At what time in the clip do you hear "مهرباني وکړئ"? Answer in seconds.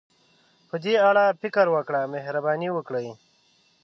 2.13-3.07